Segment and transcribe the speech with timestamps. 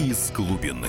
[0.00, 0.88] из глубины.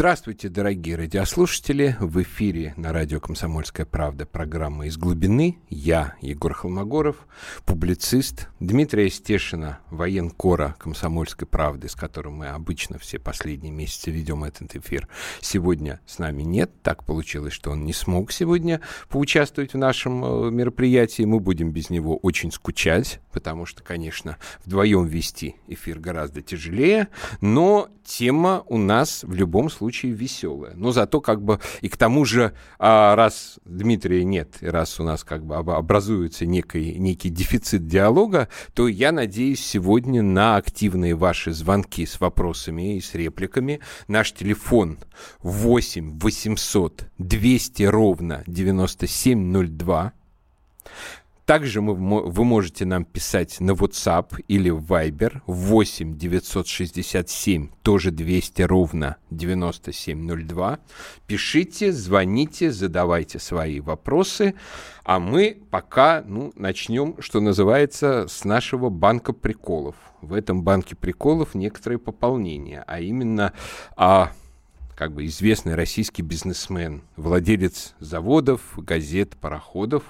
[0.00, 1.94] Здравствуйте, дорогие радиослушатели!
[2.00, 5.58] В эфире на радио «Комсомольская правда» программа «Из глубины».
[5.68, 7.26] Я, Егор Холмогоров,
[7.66, 14.74] публицист Дмитрия Стешина, военкора «Комсомольской правды», с которым мы обычно все последние месяцы ведем этот
[14.74, 15.06] эфир.
[15.42, 16.70] Сегодня с нами нет.
[16.82, 18.80] Так получилось, что он не смог сегодня
[19.10, 21.24] поучаствовать в нашем э, мероприятии.
[21.24, 27.08] Мы будем без него очень скучать, потому что, конечно, вдвоем вести эфир гораздо тяжелее,
[27.42, 30.74] но тема у нас в любом случае веселая.
[30.74, 35.24] Но зато как бы и к тому же, а, раз Дмитрия нет, раз у нас
[35.24, 42.06] как бы образуется некий, некий дефицит диалога, то я надеюсь сегодня на активные ваши звонки
[42.06, 43.80] с вопросами и с репликами.
[44.08, 44.98] Наш телефон
[45.42, 50.12] 8 800 200 ровно 9702.
[51.44, 59.16] Также мы, вы можете нам писать на WhatsApp или Viber 8 967 тоже 200 ровно
[59.30, 60.78] 9702.
[61.26, 64.54] Пишите, звоните, задавайте свои вопросы.
[65.04, 69.96] А мы пока ну, начнем, что называется, с нашего банка приколов.
[70.20, 73.52] В этом банке приколов некоторые пополнения, а именно...
[73.96, 74.32] А,
[75.00, 80.02] как бы известный российский бизнесмен, владелец заводов, газет, пароходов,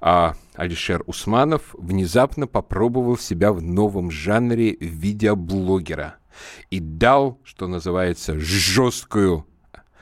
[0.00, 6.16] а Алишер Усманов внезапно попробовал себя в новом жанре видеоблогера
[6.68, 9.46] и дал, что называется, жесткую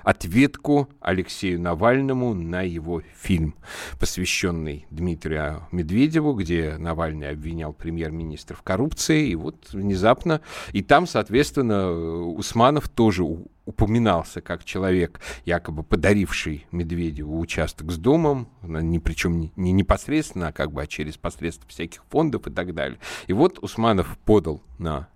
[0.02, 3.54] ответку Алексею Навальному на его фильм,
[3.98, 10.40] посвященный Дмитрию Медведеву, где Навальный обвинял премьер-министра в коррупции, и вот внезапно,
[10.72, 13.24] и там, соответственно, Усманов тоже
[13.64, 20.72] упоминался как человек, якобы подаривший Медведеву участок с домом, ни причем не непосредственно, а как
[20.72, 22.98] бы а через посредство всяких фондов и так далее.
[23.26, 25.08] И вот Усманов подал на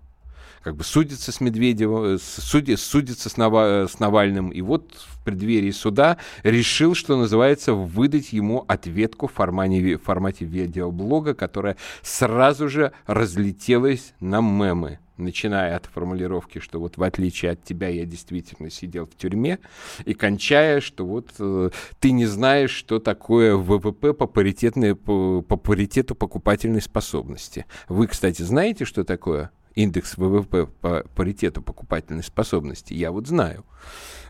[0.67, 5.23] как бы судится с Медведевым, э, суди, судится с, Нава, с Навальным, и вот в
[5.23, 12.67] преддверии суда решил, что называется, выдать ему ответку в формате, в формате видеоблога, которая сразу
[12.67, 18.69] же разлетелась на мемы начиная от формулировки, что вот в отличие от тебя я действительно
[18.69, 19.59] сидел в тюрьме,
[20.05, 21.69] и кончая, что вот э,
[21.99, 27.65] ты не знаешь, что такое ВВП по, по, по паритету покупательной способности.
[27.87, 33.63] Вы, кстати, знаете, что такое индекс ВВП по паритету покупательной способности, я вот знаю.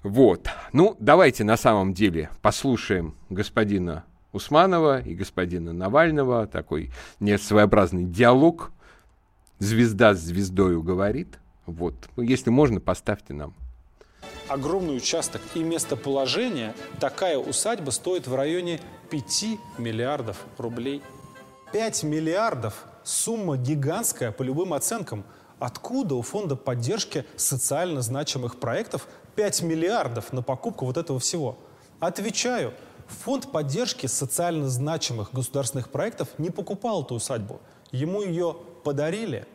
[0.03, 0.47] Вот.
[0.73, 8.71] Ну, давайте на самом деле послушаем господина Усманова и господина Навального, такой не своеобразный диалог.
[9.59, 11.39] Звезда с звездою говорит.
[11.65, 11.95] Вот.
[12.17, 13.53] Если можно, поставьте нам.
[14.47, 18.79] Огромный участок и местоположение, такая усадьба стоит в районе
[19.09, 19.45] 5
[19.77, 21.01] миллиардов рублей.
[21.73, 25.25] 5 миллиардов– сумма гигантская по любым оценкам–
[25.59, 31.57] Откуда у фонда поддержки социально значимых проектов 5 миллиардов на покупку вот этого всего?
[31.99, 32.73] Отвечаю,
[33.07, 37.59] фонд поддержки социально значимых государственных проектов не покупал эту усадьбу.
[37.91, 38.57] Ему ее
[38.87, 39.45] подарили.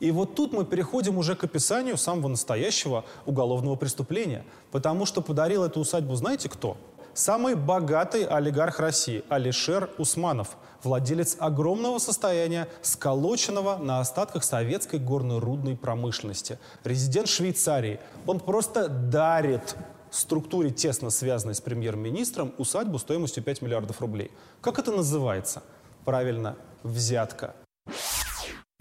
[0.00, 4.42] И вот тут мы переходим уже к описанию самого настоящего уголовного преступления.
[4.70, 6.78] Потому что подарил эту усадьбу знаете кто?
[7.12, 16.58] Самый богатый олигарх России Алишер Усманов– владелец огромного состояния, сколоченного на остатках советской горно-рудной промышленности.
[16.82, 18.00] Резидент Швейцарии.
[18.26, 19.76] Он просто дарит
[20.10, 24.30] структуре, тесно связанной с премьер-министром, усадьбу стоимостью 5 миллиардов рублей.
[24.62, 25.62] Как это называется?
[26.06, 27.54] Правильно, взятка.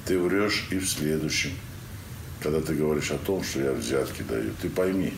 [0.09, 1.51] Ты врешь и в следующем.
[2.41, 5.13] Когда ты говоришь о том, что я взятки даю, ты пойми,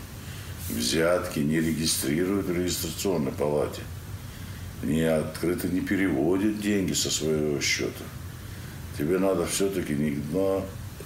[0.67, 3.83] взятки не регистрируют в регистрационной палате
[4.83, 8.03] не открыто не переводит деньги со своего счета.
[8.97, 10.21] Тебе надо все-таки не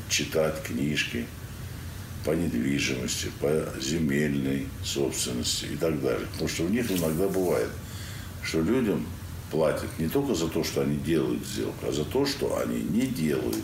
[0.10, 1.28] читать книжки
[2.26, 6.26] по недвижимости, по земельной собственности и так далее.
[6.32, 7.70] Потому что у них иногда бывает,
[8.42, 9.06] что людям
[9.52, 13.06] платят не только за то, что они делают сделку, а за то, что они не
[13.06, 13.62] делают.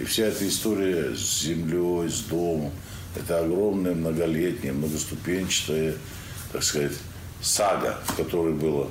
[0.00, 2.72] И вся эта история с землей, с домом,
[3.14, 5.94] это огромная многолетняя, многоступенчатая,
[6.52, 6.92] так сказать,
[7.42, 8.88] сага, в которой было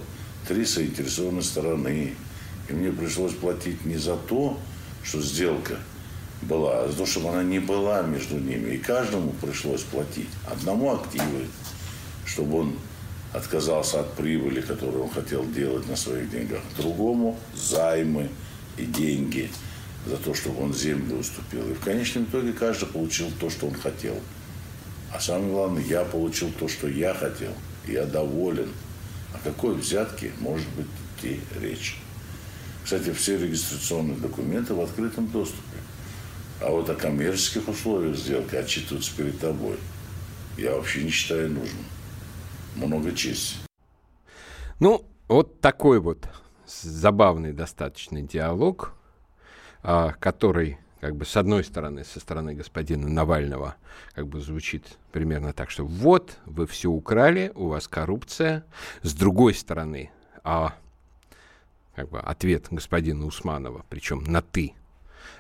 [0.48, 2.14] три заинтересованные стороны.
[2.70, 4.60] И мне пришлось платить не за то,
[5.04, 5.78] что сделка
[6.44, 8.76] была, а за то, чтобы она не была между ними.
[8.76, 10.30] И каждому пришлось платить.
[10.46, 11.48] Одному активы,
[12.26, 12.76] чтобы он
[13.34, 16.62] отказался от прибыли, которую он хотел делать на своих деньгах.
[16.78, 18.30] Другому займы
[18.78, 19.50] и деньги
[20.10, 21.70] за то, чтобы он землю уступил.
[21.70, 24.16] И в конечном итоге каждый получил то, что он хотел.
[25.14, 27.54] А самое главное, я получил то, что я хотел.
[27.88, 28.70] Я доволен.
[29.34, 31.98] О какой взятке может быть идти речь?
[32.84, 35.78] Кстати, все регистрационные документы в открытом доступе.
[36.62, 39.78] А вот о коммерческих условиях сделки отчитываться перед тобой
[40.58, 41.86] я вообще не считаю нужным.
[42.76, 43.56] Много чести.
[44.80, 46.28] Ну, вот такой вот
[46.66, 48.94] забавный достаточно диалог,
[49.82, 53.76] который как бы с одной стороны, со стороны господина Навального,
[54.14, 58.66] как бы звучит примерно так, что вот, вы все украли, у вас коррупция.
[59.02, 60.12] С другой стороны,
[60.44, 60.74] а,
[61.96, 64.74] как бы ответ господина Усманова, причем на «ты»,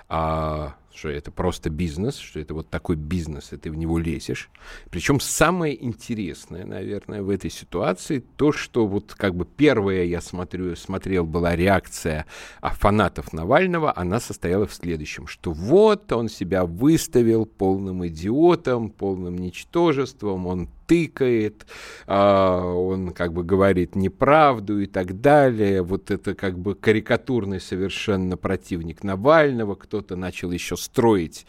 [0.07, 4.49] а, что это просто бизнес, что это вот такой бизнес, и ты в него лезешь.
[4.89, 10.75] Причем самое интересное, наверное, в этой ситуации то, что вот как бы первая, я смотрю,
[10.75, 12.25] смотрел, была реакция
[12.59, 19.37] а, фанатов Навального, она состояла в следующем, что вот он себя выставил полным идиотом, полным
[19.37, 21.67] ничтожеством, он тыкает,
[22.07, 25.83] а, он как бы говорит неправду и так далее.
[25.83, 29.75] Вот это как бы карикатурный совершенно противник Навального.
[29.75, 31.45] Кто-то начал еще строить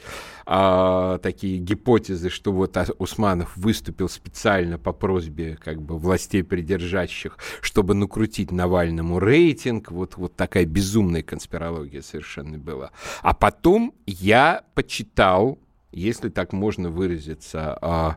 [0.47, 7.95] а, такие гипотезы, что вот Усманов выступил специально по просьбе как бы властей придержащих, чтобы
[7.95, 9.91] накрутить Навальному рейтинг.
[9.91, 12.91] Вот, вот такая безумная конспирология совершенно была.
[13.23, 15.59] А потом я почитал
[15.93, 18.17] если так можно выразиться, а,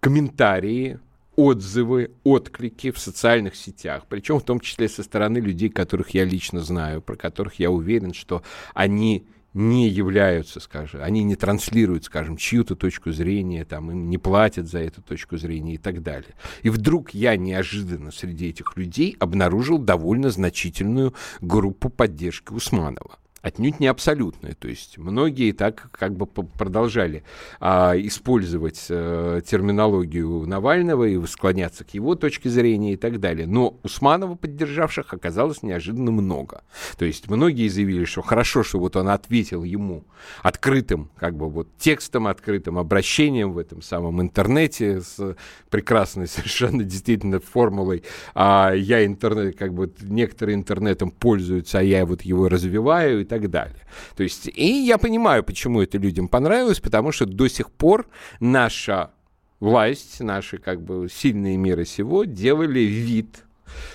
[0.00, 0.98] комментарии,
[1.36, 6.60] отзывы, отклики в социальных сетях, причем в том числе со стороны людей, которых я лично
[6.60, 8.42] знаю, про которых я уверен, что
[8.74, 14.68] они не являются, скажем, они не транслируют, скажем, чью-то точку зрения, там, им не платят
[14.68, 16.34] за эту точку зрения и так далее.
[16.62, 23.88] И вдруг я неожиданно среди этих людей обнаружил довольно значительную группу поддержки Усманова отнюдь не
[23.88, 24.54] абсолютное.
[24.54, 27.24] То есть многие так как бы продолжали
[27.60, 33.46] а, использовать а, терминологию Навального и склоняться к его точке зрения и так далее.
[33.46, 36.62] Но Усманова поддержавших оказалось неожиданно много.
[36.96, 40.04] То есть многие заявили, что хорошо, что вот он ответил ему
[40.42, 45.36] открытым, как бы вот текстом, открытым обращением в этом самом интернете с
[45.68, 48.04] прекрасной совершенно действительно формулой
[48.34, 53.48] а, «я интернет, как бы некоторые интернетом пользуются, а я вот его развиваю» и так
[53.48, 53.80] далее.
[54.14, 58.06] То есть, и я понимаю, почему это людям понравилось, потому что до сих пор
[58.40, 59.10] наша
[59.58, 63.44] власть, наши как бы сильные мира сего делали вид,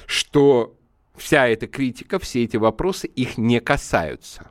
[0.08, 0.76] что
[1.16, 4.50] вся эта критика, все эти вопросы их не касаются.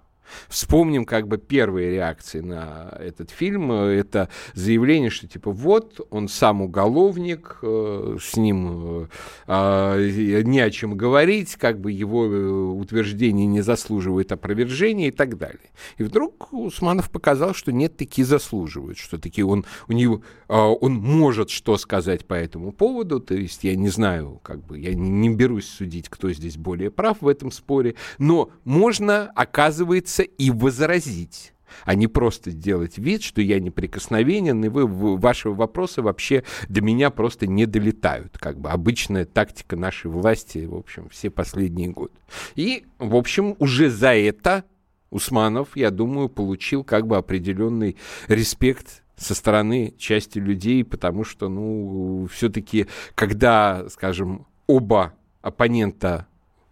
[0.49, 3.73] Вспомним как бы первые реакции на этот фильм.
[3.73, 9.07] Это заявление, что типа вот он сам уголовник, э, с ним э,
[9.47, 15.39] а, не о чем говорить, как бы его э, утверждение не заслуживает опровержения и так
[15.39, 15.71] далее.
[15.99, 20.95] И вдруг Усманов показал, что нет, такие заслуживают, что такие он, у него, а, он
[20.95, 25.31] может что сказать по этому поводу, то есть я не знаю, как бы, я не
[25.31, 31.53] берусь судить, кто здесь более прав в этом споре, но можно, оказывается, и возразить
[31.85, 34.87] а не просто делать вид, что я неприкосновенен, и вы,
[35.17, 38.39] ваши вопросы вообще до меня просто не долетают.
[38.39, 42.15] Как бы обычная тактика нашей власти, в общем, все последние годы.
[42.55, 44.65] И, в общем, уже за это
[45.11, 47.97] Усманов, я думаю, получил как бы определенный
[48.29, 56.27] респект со стороны части людей, потому что, ну, все-таки, когда, скажем, оба оппонента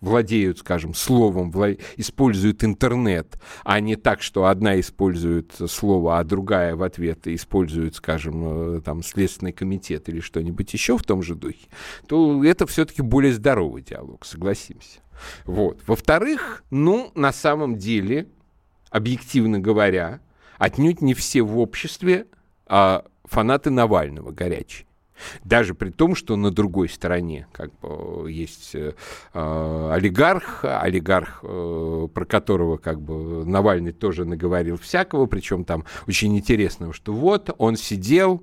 [0.05, 1.71] владеют, скажем, словом, вла...
[1.97, 8.77] используют интернет, а не так, что одна использует слово, а другая в ответ использует, скажем,
[8.77, 11.67] э, там, Следственный комитет или что-нибудь еще в том же духе,
[12.07, 15.01] то это все-таки более здоровый диалог, согласимся.
[15.45, 15.81] Вот.
[15.87, 18.29] Во-вторых, ну, на самом деле,
[18.91, 20.21] объективно говоря,
[20.59, 22.27] отнюдь не все в обществе
[22.67, 24.87] а фанаты Навального горячие.
[25.45, 28.93] Даже при том, что на другой стороне как бы есть э,
[29.33, 36.93] олигарх, олигарх, э, про которого как бы Навальный тоже наговорил всякого, причем там очень интересного,
[36.93, 38.43] что вот он сидел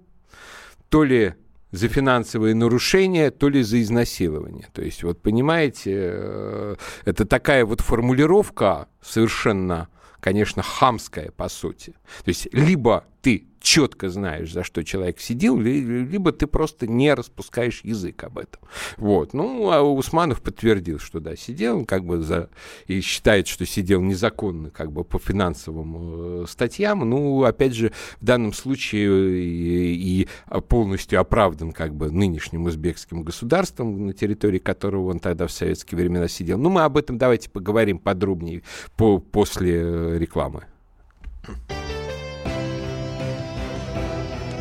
[0.89, 1.35] то ли
[1.71, 4.67] за финансовые нарушения, то ли за изнасилование.
[4.73, 6.75] То есть, вот понимаете, э,
[7.05, 9.87] это такая вот формулировка совершенно,
[10.19, 11.93] конечно, хамская по сути.
[12.23, 17.81] То есть, либо ты четко знаешь, за что человек сидел, либо ты просто не распускаешь
[17.83, 18.61] язык об этом.
[18.97, 19.33] Вот.
[19.33, 22.49] Ну, а Усманов подтвердил, что да, сидел, как бы за...
[22.87, 27.07] и считает, что сидел незаконно, как бы по финансовым э, статьям.
[27.07, 30.27] Ну, опять же, в данном случае и, и
[30.67, 36.27] полностью оправдан как бы нынешним узбекским государством, на территории которого он тогда в советские времена
[36.27, 36.57] сидел.
[36.57, 38.63] Ну, мы об этом давайте поговорим подробнее
[38.97, 40.63] по, после э, рекламы.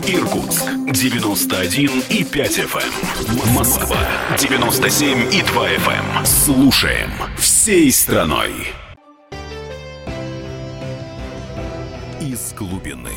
[0.00, 0.16] Эм.
[0.16, 2.82] Иркутск 91 и 5 FM.
[3.28, 3.54] Эм.
[3.54, 3.98] Москва
[4.38, 6.24] 97 и 2 FM.
[6.24, 8.52] Слушаем всей страной.
[12.20, 13.10] Из глубины.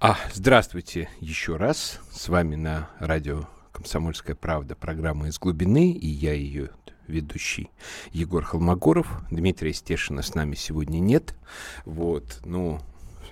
[0.00, 1.98] А, здравствуйте еще раз.
[2.12, 6.70] С вами на радио «Комсомольская правда» программа «Из глубины», и я ее
[7.06, 7.70] ведущий
[8.12, 9.06] Егор Холмогоров.
[9.30, 11.34] Дмитрия Стешина с нами сегодня нет.
[11.84, 12.80] Вот, ну,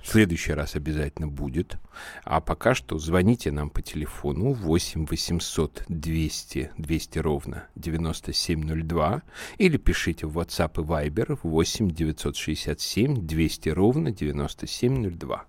[0.03, 1.77] в следующий раз обязательно будет.
[2.25, 9.23] А пока что звоните нам по телефону 8 800 200 200 ровно 9702
[9.59, 15.45] или пишите в WhatsApp и Viber 8 967 200 ровно 9702.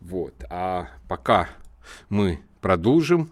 [0.00, 0.34] Вот.
[0.50, 1.48] А пока
[2.08, 3.30] мы продолжим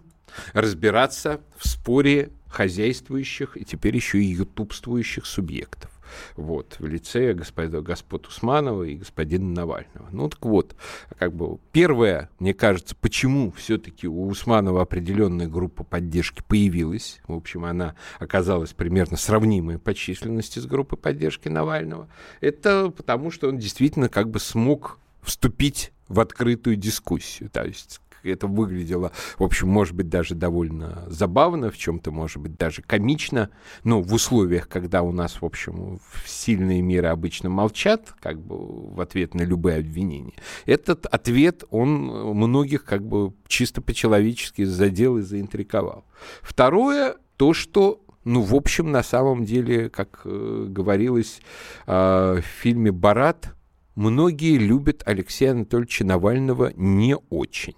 [0.53, 5.89] разбираться в споре хозяйствующих и теперь еще и ютубствующих субъектов.
[6.35, 10.07] Вот, в лице господа, господ Усманова и господина Навального.
[10.11, 10.75] Ну, так вот,
[11.17, 17.19] как бы первое, мне кажется, почему все-таки у Усманова определенная группа поддержки появилась.
[17.27, 22.07] В общем, она оказалась примерно сравнимой по численности с группой поддержки Навального.
[22.41, 27.49] Это потому, что он действительно как бы смог вступить в открытую дискуссию.
[27.49, 27.99] То есть
[28.31, 33.49] это выглядело, в общем, может быть, даже довольно забавно, в чем-то, может быть, даже комично,
[33.83, 39.01] но в условиях, когда у нас, в общем, сильные миры обычно молчат, как бы в
[39.01, 40.33] ответ на любые обвинения,
[40.65, 41.89] этот ответ, он
[42.35, 46.05] многих как бы чисто по-человечески задел и заинтриговал.
[46.41, 51.41] Второе, то, что ну, в общем, на самом деле, как э, говорилось
[51.85, 53.53] э, в фильме «Барат»,
[53.95, 57.75] многие любят Алексея Анатольевича Навального не очень.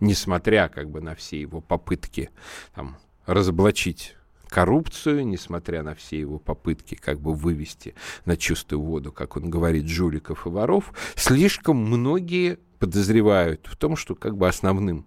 [0.00, 2.30] Несмотря как бы на все его попытки
[2.74, 4.16] там, разоблачить
[4.48, 9.86] коррупцию, несмотря на все его попытки как бы вывести на чистую воду, как он говорит,
[9.86, 15.06] жуликов и воров, слишком многие подозревают в том, что как бы основным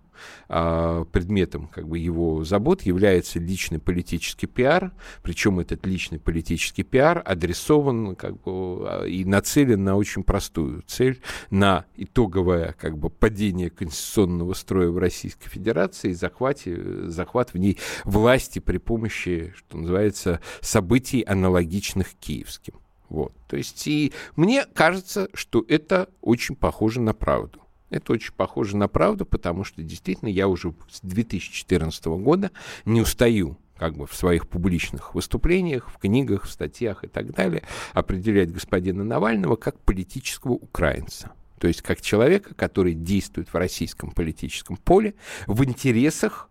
[0.49, 4.91] а, предметом как бы его забот является личный политический пиар,
[5.23, 11.21] причем этот личный политический пиар адресован как бы а, и нацелен на очень простую цель,
[11.49, 17.77] на итоговое как бы падение конституционного строя в Российской Федерации и захвате, захват в ней
[18.03, 22.75] власти при помощи, что называется, событий аналогичных киевским.
[23.11, 23.33] Вот.
[23.47, 27.59] То есть и мне кажется, что это очень похоже на правду.
[27.89, 32.51] Это очень похоже на правду, потому что действительно я уже с 2014 года
[32.85, 37.63] не устаю как бы в своих публичных выступлениях, в книгах, в статьях и так далее
[37.91, 41.33] определять господина Навального как политического украинца.
[41.59, 45.15] То есть как человека, который действует в российском политическом поле
[45.47, 46.49] в интересах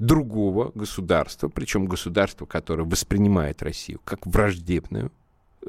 [0.00, 5.12] другого государства, причем государства, которое воспринимает Россию как враждебную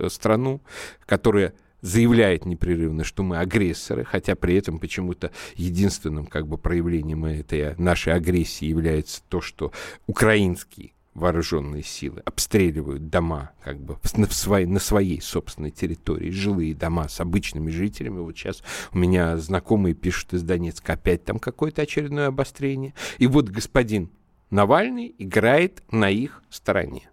[0.09, 0.61] страну,
[1.05, 7.75] которая заявляет непрерывно, что мы агрессоры, хотя при этом почему-то единственным как бы проявлением этой
[7.77, 9.71] нашей агрессии является то, что
[10.07, 17.07] украинские вооруженные силы обстреливают дома как бы на, своей, на своей собственной территории, жилые дома
[17.07, 18.19] с обычными жителями.
[18.19, 22.93] Вот сейчас у меня знакомые пишут из Донецка, опять там какое-то очередное обострение.
[23.17, 24.09] И вот господин
[24.51, 27.09] Навальный играет на их стороне.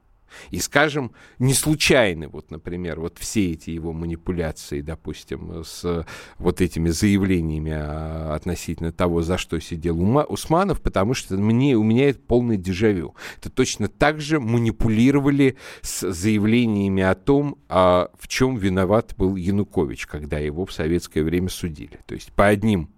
[0.50, 6.06] И, скажем, не случайны, вот, например, вот все эти его манипуляции, допустим, с
[6.38, 7.72] вот этими заявлениями
[8.34, 13.14] относительно того, за что сидел Ума, Усманов, потому что мне, у меня это полный дежавю.
[13.38, 20.06] Это точно так же манипулировали с заявлениями о том, а в чем виноват был Янукович,
[20.06, 22.00] когда его в советское время судили.
[22.06, 22.90] То есть по одним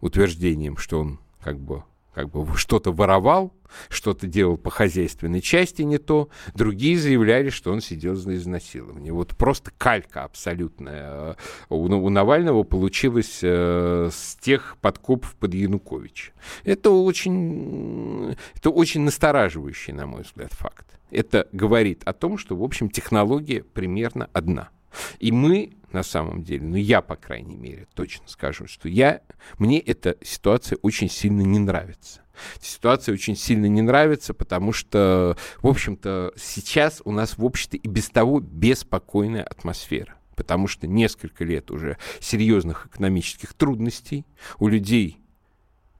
[0.00, 1.82] утверждениям, что он как бы
[2.14, 3.52] как бы что-то воровал,
[3.88, 9.12] что-то делал по хозяйственной части не то, другие заявляли, что он сидел за изнасилование.
[9.12, 11.36] Вот просто калька абсолютная
[11.68, 16.32] у, у Навального получилась э, с тех подкопов под Януковича.
[16.64, 20.86] Это очень, это очень настораживающий, на мой взгляд, факт.
[21.10, 24.70] Это говорит о том, что, в общем, технология примерно одна.
[25.18, 29.22] И мы на самом деле, ну я, по крайней мере, точно скажу, что я,
[29.58, 32.20] мне эта ситуация очень сильно не нравится.
[32.60, 37.88] Ситуация очень сильно не нравится, потому что, в общем-то, сейчас у нас в обществе и
[37.88, 40.16] без того беспокойная атмосфера.
[40.34, 44.26] Потому что несколько лет уже серьезных экономических трудностей,
[44.58, 45.20] у людей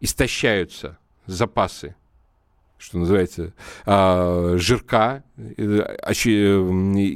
[0.00, 1.94] истощаются запасы
[2.76, 3.54] что называется,
[3.86, 5.62] а, жирка, э,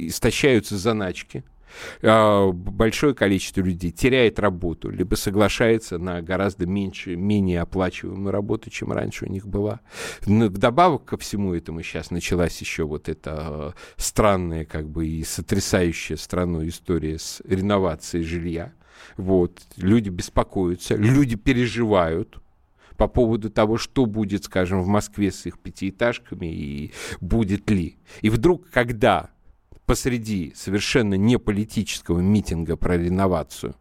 [0.07, 1.58] истощаются заначки, а,
[2.01, 9.25] большое количество людей теряет работу, либо соглашается на гораздо меньше, менее оплачиваемую работу, чем раньше
[9.25, 9.81] у них была.
[10.21, 16.17] Вдобавок ко всему этому сейчас началась еще вот эта а, странная, как бы и сотрясающая
[16.17, 18.73] страну история с реновацией жилья.
[19.17, 19.61] Вот.
[19.77, 22.39] Люди беспокоятся, люди переживают,
[22.99, 27.97] по поводу того, что будет, скажем, в Москве с их пятиэтажками и будет ли.
[28.21, 29.29] И вдруг, когда
[29.89, 33.73] посреди совершенно неполитического митинга про реновацию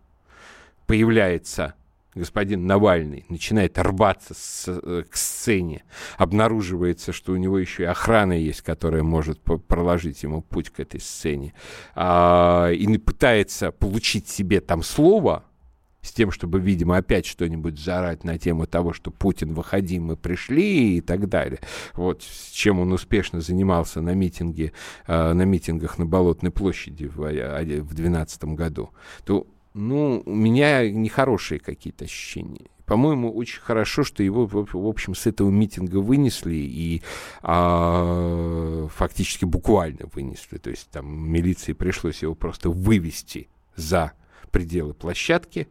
[0.87, 1.75] появляется
[2.15, 5.85] господин Навальный, начинает рваться с, э, к сцене,
[6.17, 10.99] обнаруживается, что у него еще и охрана есть, которая может проложить ему путь к этой
[10.99, 11.53] сцене,
[11.95, 15.45] а, и пытается получить себе там слово,
[16.09, 20.97] с тем, чтобы, видимо, опять что-нибудь заорать на тему того, что Путин, выходи, мы пришли
[20.97, 21.61] и так далее.
[21.95, 24.73] Вот с чем он успешно занимался на митинге,
[25.07, 28.91] э, на митингах на Болотной площади в 2012 году,
[29.25, 32.67] то, ну, у меня нехорошие какие-то ощущения.
[32.87, 37.03] По-моему, очень хорошо, что его, в общем, с этого митинга вынесли и
[37.43, 40.57] а, фактически буквально вынесли.
[40.57, 44.13] То есть там милиции пришлось его просто вывести за
[44.51, 45.69] пределы площадки.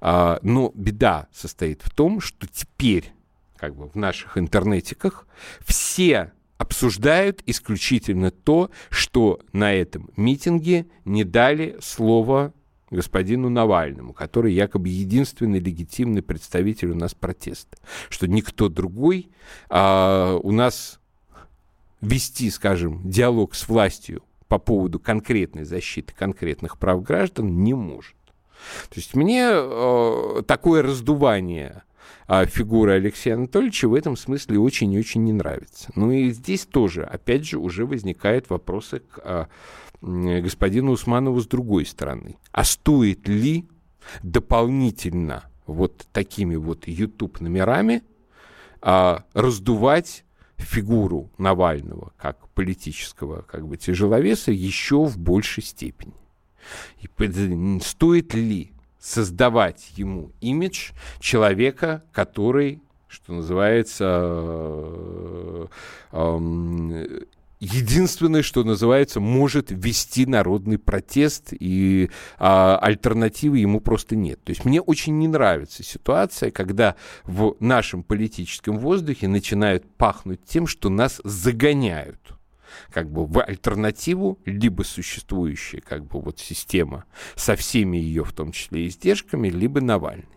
[0.00, 3.12] А, но беда состоит в том, что теперь
[3.56, 5.26] как бы в наших интернетиках
[5.64, 12.52] все обсуждают исключительно то, что на этом митинге не дали слово
[12.90, 17.76] господину Навальному, который якобы единственный легитимный представитель у нас протеста,
[18.08, 19.30] что никто другой
[19.68, 21.00] а, у нас
[22.00, 28.16] вести, скажем, диалог с властью по поводу конкретной защиты конкретных прав граждан не может.
[28.88, 31.82] То есть мне э, такое раздувание
[32.28, 35.90] э, фигуры Алексея Анатольевича в этом смысле очень и очень не нравится.
[35.94, 41.86] Ну и здесь тоже, опять же, уже возникают вопросы к э, господину Усманову с другой
[41.86, 42.36] стороны.
[42.52, 43.66] А стоит ли
[44.22, 48.02] дополнительно вот такими вот YouTube номерами
[48.82, 50.23] э, раздувать
[50.58, 56.14] фигуру Навального как политического как бы тяжеловеса еще в большей степени.
[57.00, 65.66] И стоит ли создавать ему имидж человека, который, что называется, э,
[66.12, 67.20] э,
[67.64, 74.42] единственное, что называется, может вести народный протест, и а, альтернативы ему просто нет.
[74.44, 80.66] То есть мне очень не нравится ситуация, когда в нашем политическом воздухе начинают пахнуть тем,
[80.66, 82.20] что нас загоняют
[82.90, 87.04] как бы в альтернативу, либо существующая как бы вот система
[87.36, 90.33] со всеми ее, в том числе издержками, либо Навальный.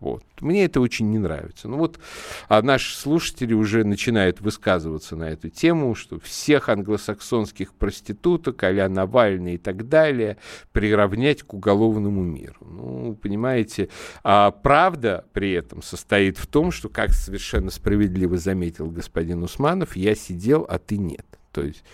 [0.00, 0.24] Вот.
[0.40, 1.68] Мне это очень не нравится.
[1.68, 2.00] Ну вот
[2.48, 9.54] а наши слушатели уже начинают высказываться на эту тему, что всех англосаксонских проституток, а Навальный
[9.54, 10.38] и так далее,
[10.72, 12.56] приравнять к уголовному миру.
[12.60, 13.90] Ну, понимаете,
[14.24, 20.14] а правда при этом состоит в том, что, как совершенно справедливо заметил господин Усманов, я
[20.14, 21.26] сидел, а ты нет.
[21.52, 21.84] То есть,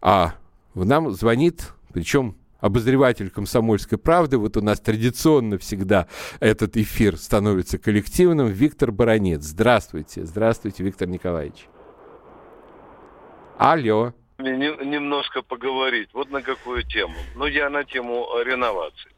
[0.00, 0.34] а
[0.72, 4.38] в нам звонит, причем обозреватель «Комсомольской правды».
[4.38, 6.06] Вот у нас традиционно всегда
[6.40, 8.48] этот эфир становится коллективным.
[8.48, 9.42] Виктор Баранец.
[9.42, 10.24] Здравствуйте.
[10.24, 11.68] Здравствуйте, Виктор Николаевич.
[13.58, 14.12] Алло.
[14.38, 16.10] Немножко поговорить.
[16.12, 17.14] Вот на какую тему.
[17.36, 19.10] Ну, я на тему реновации.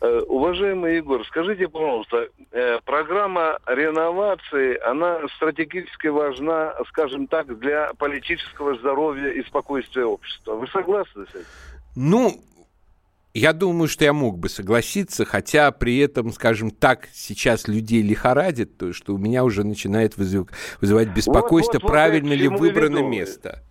[0.00, 8.76] Э, уважаемый Егор, скажите, пожалуйста, э, программа реновации, она стратегически важна, скажем так, для политического
[8.76, 10.54] здоровья и спокойствия общества.
[10.54, 11.46] Вы согласны с этим?
[12.00, 12.40] Ну,
[13.34, 18.78] я думаю, что я мог бы согласиться, хотя при этом, скажем так, сейчас людей лихорадит,
[18.78, 20.46] то, что у меня уже начинает вызыв...
[20.80, 23.08] вызывать беспокойство, вот, вот, правильно вот ли выбрано веду.
[23.08, 23.64] место.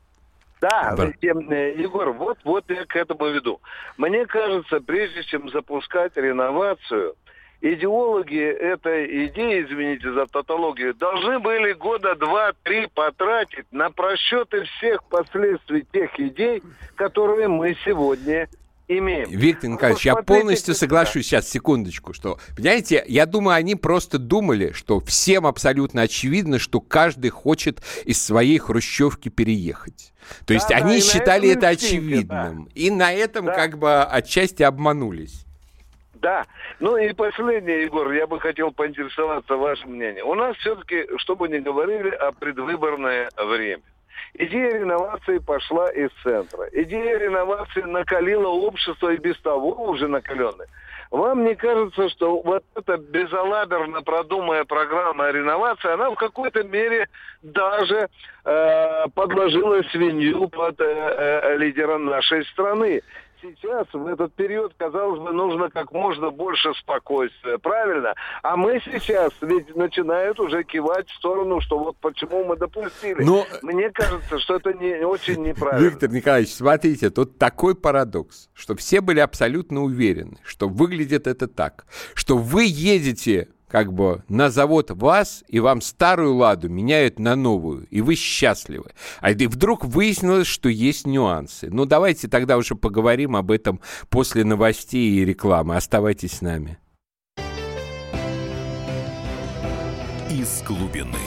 [0.60, 1.08] Да, да.
[1.08, 3.62] Э, Егор, вот, вот я к этому веду.
[3.96, 7.16] Мне кажется, прежде чем запускать реновацию,
[7.62, 15.86] идеологи этой идеи, извините за тавтологию, должны были года два-три потратить на просчеты всех последствий
[15.92, 16.62] тех идей,
[16.96, 18.48] которые мы сегодня
[18.88, 19.30] имеем.
[19.30, 21.26] Виктор Николаевич, я полностью соглашусь.
[21.26, 27.30] Сейчас, секундочку, что, понимаете, я думаю, они просто думали, что всем абсолютно очевидно, что каждый
[27.30, 30.14] хочет из своей хрущевки переехать.
[30.46, 32.66] То да, есть да, они считали это очевидным.
[32.66, 32.72] Да.
[32.76, 33.54] И на этом да.
[33.54, 35.47] как бы отчасти обманулись.
[36.22, 36.46] Да.
[36.80, 40.28] Ну и последнее, Егор, я бы хотел поинтересоваться вашим мнением.
[40.28, 43.84] У нас все-таки, чтобы не говорили, о предвыборное время.
[44.34, 46.68] Идея реновации пошла из центра.
[46.72, 50.68] Идея реновации накалила общество и без того уже накаленное.
[51.10, 57.08] Вам не кажется, что вот эта безалаберно продуманная программа реновации, она в какой-то мере
[57.42, 58.10] даже
[58.44, 63.02] э, подложила свинью под э, э, лидера нашей страны?
[63.42, 68.14] Сейчас, в этот период, казалось бы, нужно как можно больше спокойствия, правильно?
[68.44, 73.24] А мы сейчас ведь начинают уже кивать в сторону, что вот почему мы допустили.
[73.24, 73.46] Но...
[73.62, 75.84] Мне кажется, что это не очень неправильно.
[75.84, 81.86] Виктор Николаевич, смотрите, тут такой парадокс, что все были абсолютно уверены, что выглядит это так,
[82.14, 87.86] что вы едете как бы на завод вас, и вам старую ладу меняют на новую,
[87.88, 88.92] и вы счастливы.
[89.20, 91.70] А и вдруг выяснилось, что есть нюансы.
[91.70, 95.76] Ну, давайте тогда уже поговорим об этом после новостей и рекламы.
[95.76, 96.78] Оставайтесь с нами.
[100.30, 101.18] Из глубины.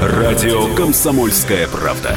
[0.00, 2.16] Радио «Комсомольская правда».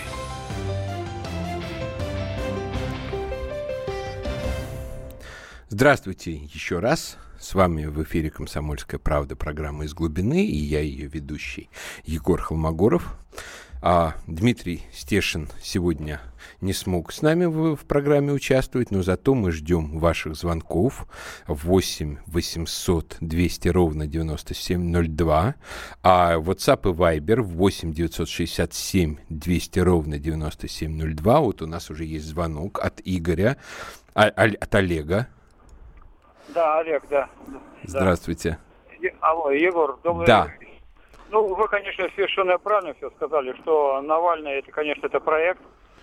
[5.73, 7.17] Здравствуйте еще раз.
[7.39, 11.69] С вами в эфире «Комсомольская правда» программа «Из глубины» и я ее ведущий
[12.03, 13.15] Егор Холмогоров.
[13.81, 16.19] А Дмитрий Стешин сегодня
[16.59, 21.07] не смог с нами в, в программе участвовать, но зато мы ждем ваших звонков
[21.47, 25.55] 8 800 200 ровно 9702,
[26.03, 31.39] а WhatsApp и Viber 8 967 200 ровно 9702.
[31.39, 33.55] Вот у нас уже есть звонок от Игоря,
[34.13, 35.29] а, от Олега.
[36.53, 37.29] Да, Олег, да.
[37.83, 38.57] Здравствуйте.
[39.19, 40.47] Алло, Егор, добрый Да.
[41.29, 45.61] Ну, вы, конечно, совершенно правильно все сказали, что Навальный, это, конечно, это проект,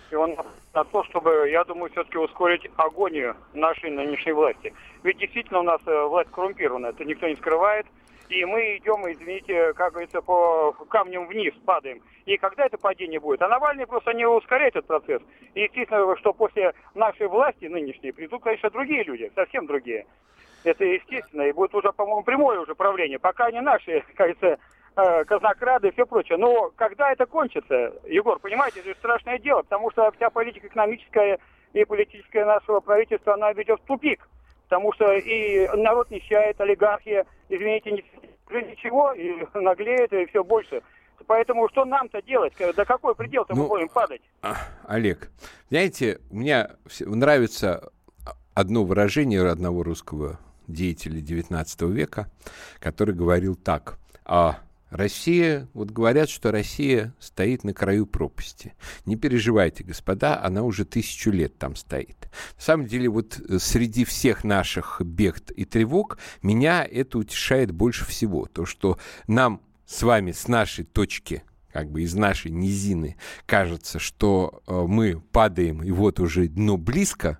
[0.09, 0.35] и он
[0.73, 4.73] на то, чтобы, я думаю, все-таки ускорить агонию нашей нынешней власти.
[5.03, 7.85] Ведь действительно у нас э, власть коррумпирована, это никто не скрывает.
[8.29, 12.01] И мы идем, извините, как говорится, по камням вниз падаем.
[12.25, 13.41] И когда это падение будет?
[13.41, 15.21] А Навальный просто не ускоряет этот процесс.
[15.55, 20.05] И естественно, что после нашей власти нынешней придут, конечно, другие люди, совсем другие.
[20.63, 23.17] Это естественно, и будет уже, по-моему, прямое уже правление.
[23.17, 24.59] Пока не наши, кажется,
[24.95, 26.37] э, казнокрады и все прочее.
[26.37, 31.39] Но когда это кончится, Егор, понимаете, это страшное дело, потому что вся политика экономическая
[31.73, 34.29] и политическая нашего правительства, она ведет в тупик.
[34.67, 38.03] Потому что и народ нищает, олигархия, извините,
[38.49, 40.81] ничего, и наглеет, и все больше.
[41.27, 42.53] Поэтому что нам-то делать?
[42.57, 44.21] До какой предел-то ну, мы будем падать?
[44.41, 44.55] А,
[44.87, 45.29] Олег,
[45.69, 46.69] знаете, мне
[47.01, 47.91] нравится
[48.53, 52.31] одно выражение одного русского деятеля XIX века,
[52.79, 53.97] который говорил так.
[54.25, 54.59] А
[54.89, 58.73] Россия, вот говорят, что Россия стоит на краю пропасти.
[59.05, 62.29] Не переживайте, господа, она уже тысячу лет там стоит.
[62.57, 68.05] На самом деле, вот э, среди всех наших бед и тревог меня это утешает больше
[68.05, 68.45] всего.
[68.45, 68.97] То, что
[69.27, 75.21] нам с вами, с нашей точки как бы из нашей низины кажется, что э, мы
[75.31, 77.39] падаем, и вот уже дно близко,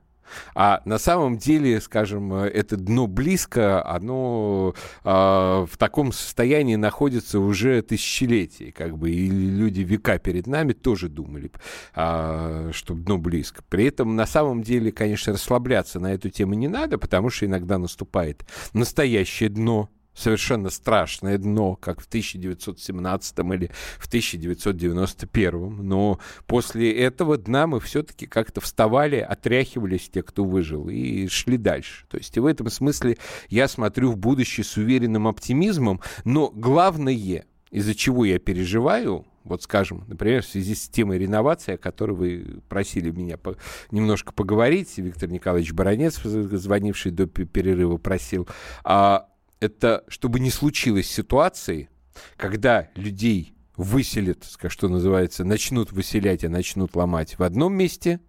[0.55, 7.81] а на самом деле, скажем, это дно близко, оно э, в таком состоянии находится уже
[7.81, 11.51] тысячелетия, как бы, и люди века перед нами тоже думали,
[11.95, 13.63] э, что дно близко.
[13.69, 17.77] При этом на самом деле, конечно, расслабляться на эту тему не надо, потому что иногда
[17.77, 19.89] наступает настоящее дно,
[20.19, 25.87] совершенно страшное дно, как в 1917 или в 1991.
[25.87, 32.05] Но после этого дна мы все-таки как-то вставали, отряхивались те, кто выжил, и шли дальше.
[32.09, 33.17] То есть в этом смысле
[33.49, 40.03] я смотрю в будущее с уверенным оптимизмом, но главное, из-за чего я переживаю, вот скажем,
[40.07, 43.57] например, в связи с темой реновации, о которой вы просили меня по,
[43.91, 48.47] немножко поговорить, Виктор Николаевич Баранец, звонивший до перерыва, просил,
[48.83, 49.27] а,
[49.59, 51.89] это чтобы не случилось ситуации,
[52.37, 58.19] когда людей выселят, что называется, начнут выселять, а начнут ломать в одном месте,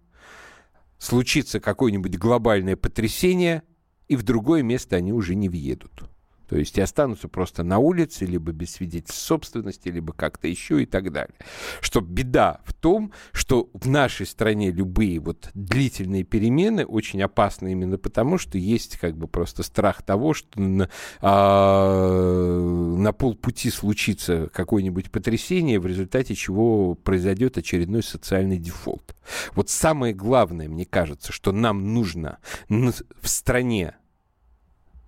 [0.97, 3.63] случится какое-нибудь глобальное потрясение,
[4.07, 6.10] и в другое место они уже не въедут.
[6.51, 10.85] То есть и останутся просто на улице, либо без свидетельств собственности, либо как-то еще и
[10.85, 11.33] так далее.
[11.79, 17.97] Что беда в том, что в нашей стране любые вот длительные перемены очень опасны именно
[17.97, 20.89] потому, что есть как бы просто страх того, что на,
[21.21, 22.59] а,
[22.97, 29.15] на полпути случится какое-нибудь потрясение, в результате чего произойдет очередной социальный дефолт.
[29.55, 33.95] Вот самое главное, мне кажется, что нам нужно в стране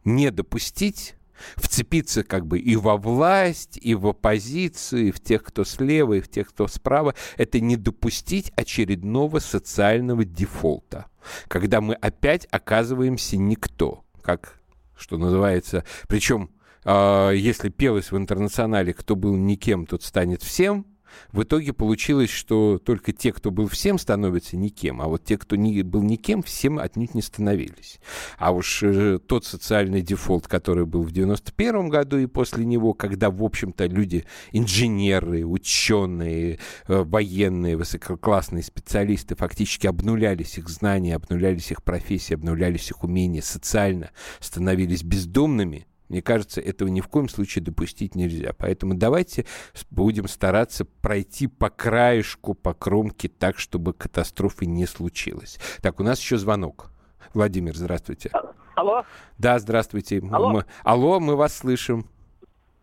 [0.05, 1.15] не допустить
[1.55, 6.21] вцепиться как бы и во власть, и в оппозицию, и в тех, кто слева, и
[6.21, 11.05] в тех, кто справа, это не допустить очередного социального дефолта,
[11.47, 14.59] когда мы опять оказываемся никто, как
[14.95, 16.51] что называется, причем
[16.85, 20.85] э, если пелось в интернационале, кто был никем, тот станет всем,
[21.31, 25.55] в итоге получилось, что только те, кто был всем, становятся никем, а вот те, кто
[25.55, 27.99] не был никем, всем отнюдь не становились.
[28.37, 33.29] А уж э, тот социальный дефолт, который был в 91 году и после него, когда,
[33.29, 41.83] в общем-то, люди, инженеры, ученые, э, военные, высококлассные специалисты фактически обнулялись их знания, обнулялись их
[41.83, 48.13] профессии, обнулялись их умения, социально становились бездомными, мне кажется, этого ни в коем случае допустить
[48.13, 48.53] нельзя.
[48.55, 49.47] Поэтому давайте
[49.89, 55.59] будем стараться пройти по краешку, по кромке так, чтобы катастрофы не случилось.
[55.81, 56.91] Так, у нас еще звонок.
[57.33, 58.29] Владимир, здравствуйте.
[58.75, 59.03] Алло?
[59.39, 60.21] Да, здравствуйте.
[60.31, 62.05] Алло, мы, алло, мы вас слышим.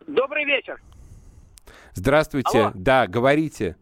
[0.09, 0.83] Добрый вечер.
[1.93, 2.59] Здравствуйте.
[2.59, 2.73] Алло.
[2.75, 3.77] Да, говорите.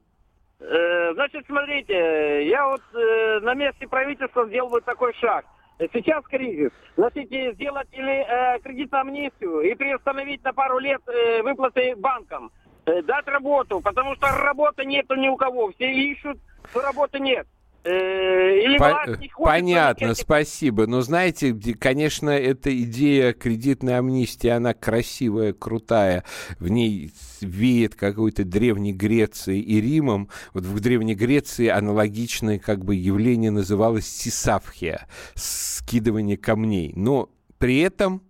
[0.60, 5.46] Э, значит, смотрите, я вот э, на месте правительства сделал вот такой шаг–
[5.78, 6.72] Сейчас кризис.
[6.96, 12.50] Значит, сделать или э, кредитную амнистию и приостановить на пару лет э, выплаты банкам.
[12.84, 15.70] Э, дать работу, потому что работы нету ни у кого.
[15.72, 16.38] Все ищут,
[16.74, 17.46] но работы нет.
[17.84, 20.86] Э, или По- понятно, спасибо.
[20.86, 26.24] Но знаете, конечно, эта идея кредитной амнистии, она красивая, крутая.
[26.58, 30.28] В ней веет какой-то Древней Грецией и Римом.
[30.54, 36.92] Вот в Древней Греции аналогичное как бы явление называлось сисафхия, скидывание камней.
[36.96, 38.22] Но при этом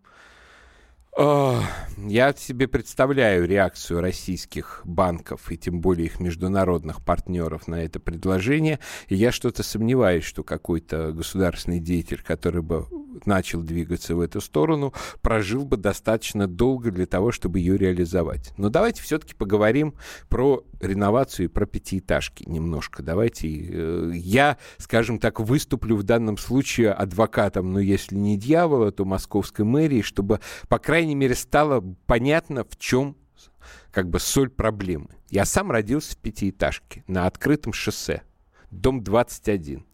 [1.18, 8.78] я себе представляю реакцию российских банков и тем более их международных партнеров на это предложение.
[9.08, 12.86] И я что-то сомневаюсь, что какой-то государственный деятель, который бы
[13.26, 18.52] начал двигаться в эту сторону, прожил бы достаточно долго для того, чтобы ее реализовать.
[18.56, 19.94] Но давайте все-таки поговорим
[20.28, 23.02] про реновацию и про пятиэтажки немножко.
[23.02, 29.04] Давайте э, я, скажем так, выступлю в данном случае адвокатом, но если не дьявола, то
[29.04, 33.16] московской мэрии, чтобы, по крайней мере, стало понятно, в чем
[33.90, 35.08] как бы соль проблемы.
[35.30, 38.22] Я сам родился в пятиэтажке на открытом шоссе,
[38.70, 39.84] дом 21.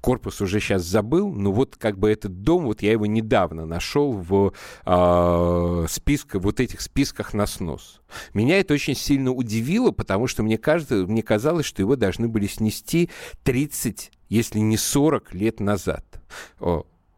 [0.00, 4.12] Корпус уже сейчас забыл, но вот как бы этот дом, вот я его недавно нашел
[4.12, 4.52] в
[4.84, 8.00] э, списках, вот этих списках на снос.
[8.34, 12.46] Меня это очень сильно удивило, потому что мне, кажется, мне казалось, что его должны были
[12.46, 13.10] снести
[13.44, 16.04] 30, если не 40 лет назад.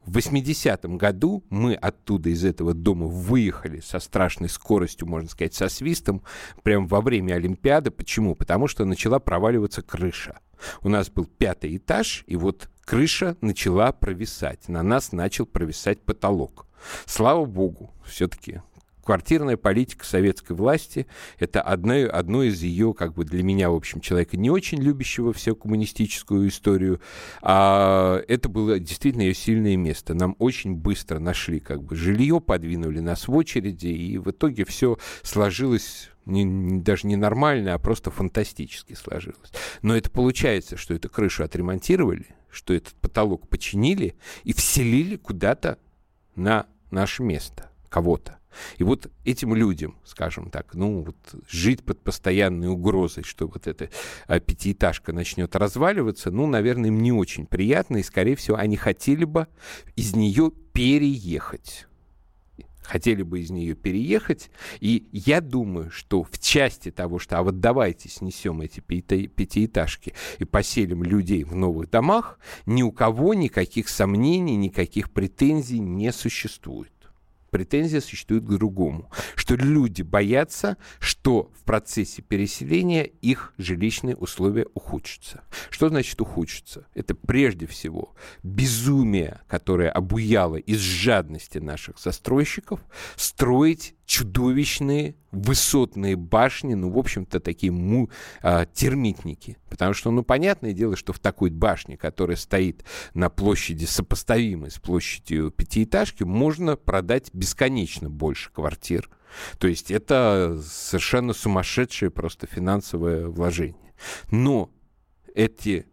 [0.05, 5.69] В 80-м году мы оттуда, из этого дома, выехали со страшной скоростью, можно сказать, со
[5.69, 6.23] свистом,
[6.63, 7.91] прямо во время Олимпиады.
[7.91, 8.35] Почему?
[8.35, 10.41] Потому что начала проваливаться крыша.
[10.81, 14.69] У нас был пятый этаж, и вот крыша начала провисать.
[14.69, 16.67] На нас начал провисать потолок.
[17.07, 18.61] Слава богу, все-таки
[19.03, 21.07] квартирная политика советской власти—
[21.39, 25.33] это одно, одно из ее, как бы для меня, в общем, человека не очень любящего
[25.33, 27.01] всю коммунистическую историю,
[27.41, 30.15] а это было действительно ее сильное место.
[30.15, 34.99] Нам очень быстро нашли как бы жилье, подвинули нас в очереди, и в итоге все
[35.23, 39.53] сложилось не, не, даже не нормально, а просто фантастически сложилось.
[39.83, 45.79] Но это получается, что эту крышу отремонтировали, что этот потолок починили и вселили куда-то
[46.37, 48.39] на наше место кого-то.
[48.79, 51.17] И вот этим людям, скажем так, ну, вот
[51.49, 53.89] жить под постоянной угрозой, что вот эта
[54.27, 59.25] а, пятиэтажка начнет разваливаться, ну, наверное, им не очень приятно, и, скорее всего, они хотели
[59.25, 59.47] бы
[59.97, 61.87] из нее переехать
[62.83, 64.51] хотели бы из нее переехать.
[64.81, 70.45] И я думаю, что в части того, что а вот давайте снесем эти пятиэтажки и
[70.45, 76.93] поселим людей в новых домах, ни у кого никаких сомнений, никаких претензий не существует
[77.53, 85.45] претензия существует к другому, что люди боятся, что в процессе переселения их жилищные условия ухудшатся.
[85.71, 86.87] Что значит ухудшатся?
[86.95, 92.81] Это прежде всего безумие, которое обуяло из жадности наших застройщиков,
[93.17, 98.11] строить чудовищные высотные башни, ну, в общем-то, такие му,
[98.43, 99.57] а, термитники.
[99.71, 102.85] Потому что, ну, понятное дело, что в такой башне, которая стоит
[103.15, 109.09] на площади, сопоставимой с площадью пятиэтажки, можно продать бесконечно больше квартир.
[109.59, 113.95] То есть это совершенно сумасшедшее просто финансовое вложение.
[114.31, 114.71] Но
[115.35, 115.87] эти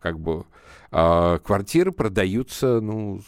[0.00, 0.46] как бы
[0.90, 3.22] а, квартиры продаются, ну,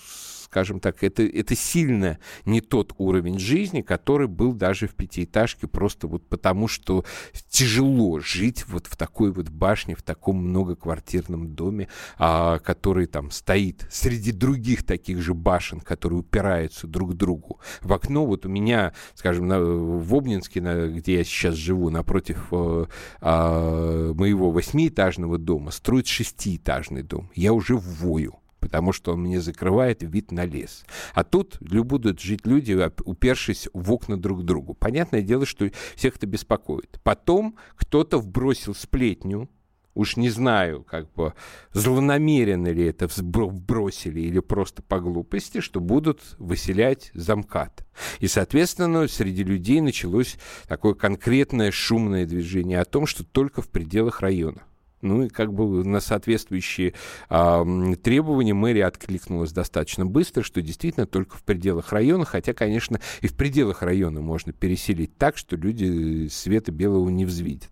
[0.53, 6.07] скажем так, это, это сильно не тот уровень жизни, который был даже в пятиэтажке, просто
[6.07, 7.07] вот потому, что
[7.49, 11.89] тяжело жить вот в такой вот башне, в таком многоквартирном доме,
[12.19, 17.59] а, который там стоит среди других таких же башен, которые упираются друг к другу.
[17.81, 22.49] В окно вот у меня, скажем, на, в Обнинске, на, где я сейчас живу, напротив
[22.51, 22.85] э,
[23.23, 27.31] э, моего восьмиэтажного дома, строят шестиэтажный дом.
[27.35, 30.85] Я уже вою потому что он мне закрывает вид на лес.
[31.15, 34.73] А тут будут жить люди, упершись в окна друг к другу.
[34.73, 37.01] Понятное дело, что всех это беспокоит.
[37.03, 39.51] Потом кто-то вбросил сплетню,
[39.95, 41.35] Уж не знаю, как бы
[41.75, 47.87] злонамеренно ли это вбросили или просто по глупости, что будут выселять замкат.
[48.19, 54.23] И, соответственно, среди людей началось такое конкретное шумное движение о том, что только в пределах
[54.23, 54.63] района.
[55.03, 56.95] Ну и как бы на соответствующие
[57.29, 57.65] а,
[58.03, 63.37] требования мэрия откликнулась достаточно быстро, что действительно только в пределах района, хотя, конечно, и в
[63.37, 67.71] пределах района можно переселить так, что люди света белого не взвидят.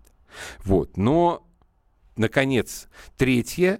[0.63, 0.97] Вот.
[0.97, 1.47] Но,
[2.17, 3.79] наконец, третье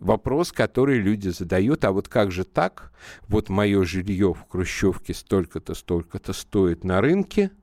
[0.00, 2.92] вопрос, который люди задают, а вот как же так?
[3.28, 7.52] Вот мое жилье в Хрущевке столько-то, столько-то стоит на рынке–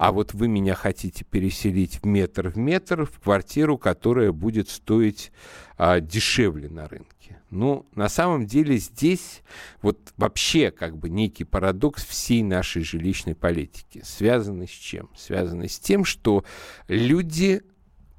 [0.00, 5.30] а вот вы меня хотите переселить в метр в метр в квартиру, которая будет стоить
[5.76, 7.38] а, дешевле на рынке.
[7.50, 9.42] Ну, на самом деле здесь
[9.82, 14.00] вот вообще как бы некий парадокс всей нашей жилищной политики.
[14.02, 15.10] Связанный с чем?
[15.14, 16.44] Связанный с тем, что
[16.88, 17.60] люди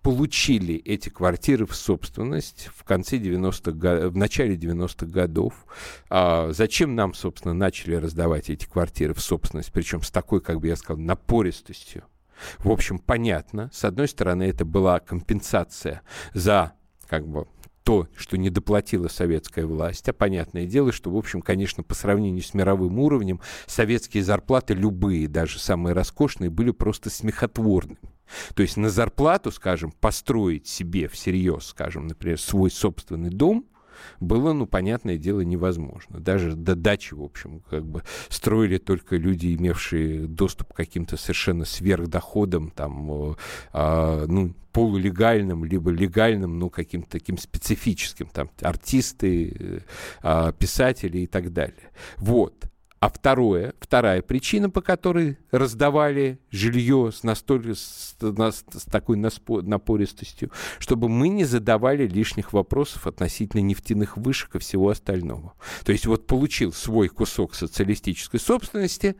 [0.01, 5.65] получили эти квартиры в собственность в конце 90-х в начале 90-х годов.
[6.09, 10.67] А зачем нам, собственно, начали раздавать эти квартиры в собственность, причем с такой, как бы
[10.67, 12.03] я сказал, напористостью?
[12.57, 13.69] В общем, понятно.
[13.71, 16.01] С одной стороны, это была компенсация
[16.33, 16.73] за
[17.07, 17.45] как бы
[17.83, 20.07] то, что не доплатила советская власть.
[20.07, 25.27] А понятное дело, что, в общем, конечно, по сравнению с мировым уровнем, советские зарплаты, любые,
[25.27, 27.97] даже самые роскошные, были просто смехотворными.
[28.53, 33.65] То есть на зарплату, скажем, построить себе всерьез, скажем, например, свой собственный дом,
[34.19, 36.19] было, ну, понятное дело, невозможно.
[36.19, 41.65] Даже до дачи, в общем, как бы строили только люди, имевшие доступ к каким-то совершенно
[41.65, 43.35] сверхдоходам, там,
[43.73, 49.83] э, ну, полулегальным, либо легальным, ну, каким-то таким специфическим, там, артисты,
[50.23, 51.91] э, писатели и так далее.
[52.17, 52.70] Вот.
[53.01, 60.51] А второе, вторая причина, по которой раздавали жилье с, настоль, с, с, с такой напористостью,
[60.77, 65.53] чтобы мы не задавали лишних вопросов относительно нефтяных вышек и всего остального.
[65.83, 69.15] То есть вот получил свой кусок социалистической собственности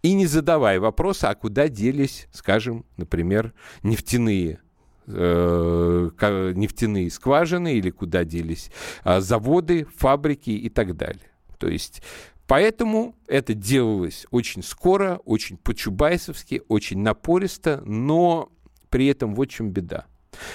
[0.00, 4.60] и не задавая вопроса, а куда делись, скажем, например, нефтяные
[5.08, 6.10] э,
[6.56, 8.70] нефтяные скважины или куда делись
[9.04, 11.30] э, заводы, фабрики и так далее.
[11.58, 12.02] То есть
[12.46, 18.52] Поэтому это делалось очень скоро, очень по-чубайсовски, очень напористо, но
[18.88, 20.06] при этом вот в чем беда.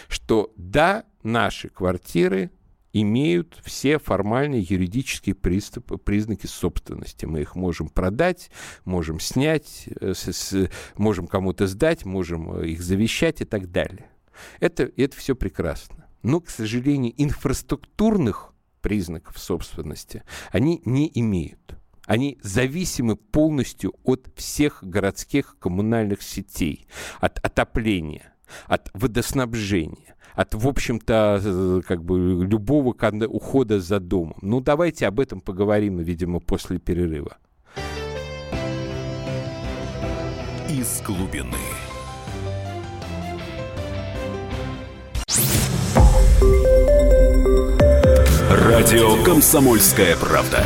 [0.07, 2.51] Что да, наши квартиры
[2.93, 7.25] имеют все формальные юридические приступы, признаки собственности.
[7.25, 8.51] Мы их можем продать,
[8.85, 14.09] можем снять, э, с, с, можем кому-то сдать, можем э, их завещать и так далее.
[14.59, 16.05] Это, это все прекрасно.
[16.21, 21.80] Но, к сожалению, инфраструктурных признаков собственности они не имеют
[22.11, 26.85] они зависимы полностью от всех городских коммунальных сетей,
[27.21, 28.33] от отопления,
[28.67, 32.91] от водоснабжения, от, в общем-то, как бы любого
[33.29, 34.35] ухода за домом.
[34.41, 37.37] Ну, давайте об этом поговорим, видимо, после перерыва.
[40.67, 41.55] Из глубины.
[48.49, 50.65] Радио «Комсомольская правда».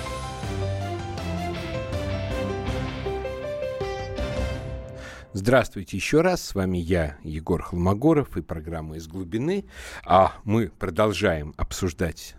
[5.33, 6.43] Здравствуйте еще раз.
[6.43, 9.63] С вами я, Егор Холмогоров, и программа «Из глубины».
[10.03, 12.35] А мы продолжаем обсуждать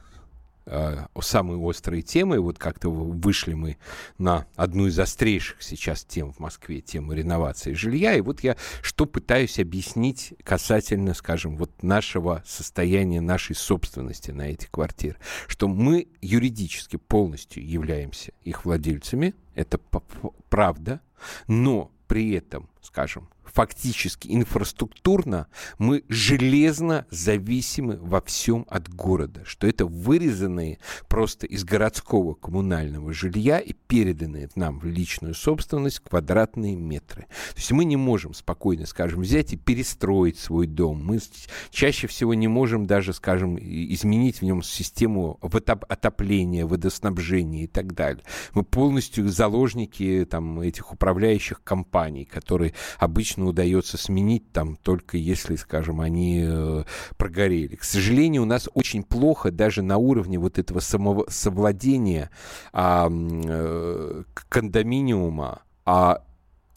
[0.67, 2.39] э, самые острые темы.
[2.39, 3.79] Вот как-то вышли мы
[4.19, 8.13] на одну из острейших сейчас тем в Москве, тему реновации жилья.
[8.15, 14.67] И вот я что пытаюсь объяснить касательно, скажем, вот нашего состояния, нашей собственности на эти
[14.67, 15.17] квартиры.
[15.47, 19.35] Что мы юридически полностью являемся их владельцами.
[19.55, 19.79] Это
[20.51, 21.01] правда.
[21.47, 25.47] Но при этом, скажем, фактически инфраструктурно
[25.79, 30.79] мы железно зависимы во всем от города, что это вырезанные
[31.09, 37.23] просто из городского коммунального жилья и переданные нам в личную собственность квадратные метры.
[37.23, 41.05] То есть мы не можем спокойно, скажем, взять и перестроить свой дом.
[41.05, 41.21] Мы
[41.71, 48.25] чаще всего не можем даже, скажем, изменить в нем систему отопления, водоснабжения и так далее.
[48.55, 55.57] Мы полностью заложники там, этих управляющих компаний, которые обычно обычно удается сменить там только если,
[55.57, 56.85] скажем, они э,
[57.17, 57.77] прогорели.
[57.77, 62.31] К сожалению, у нас очень плохо даже на уровне вот этого самого совладения
[62.73, 66.23] э, кондоминиума, а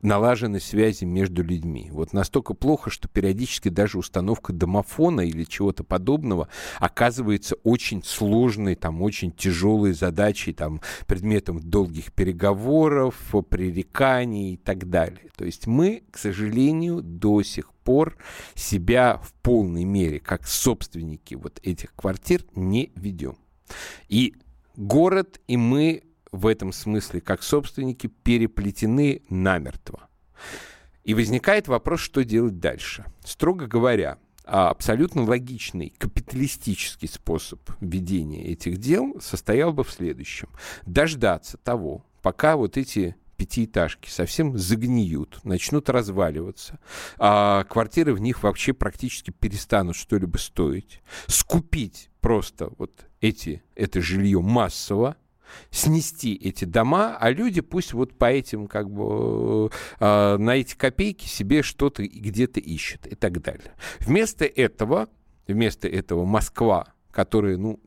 [0.06, 1.90] налажены связи между людьми.
[1.92, 6.48] Вот настолько плохо, что периодически даже установка домофона или чего-то подобного
[6.80, 13.16] оказывается очень сложной, там, очень тяжелой задачей, там, предметом долгих переговоров,
[13.50, 15.30] пререканий и так далее.
[15.36, 18.18] То есть мы, к сожалению, до сих пор
[18.56, 23.38] себя в полной мере, как собственники вот этих квартир, не ведем.
[24.08, 24.36] И
[24.76, 26.04] город и мы
[26.36, 30.10] в этом смысле, как собственники, переплетены намертво.
[31.04, 33.06] И возникает вопрос, что делать дальше.
[33.24, 40.50] Строго говоря, а абсолютно логичный капиталистический способ ведения этих дел состоял бы в следующем.
[40.86, 46.80] Дождаться того, пока вот эти пятиэтажки совсем загниют, начнут разваливаться,
[47.18, 54.42] а квартиры в них вообще практически перестанут что-либо стоить, скупить просто вот эти, это жилье
[54.42, 55.18] массово,
[55.72, 61.28] снести эти дома, а люди пусть вот по этим, как бы, э, на эти копейки
[61.28, 63.74] себе что-то где-то ищут и так далее.
[64.00, 65.10] Вместо этого,
[65.48, 67.80] вместо этого Москва, которая, ну,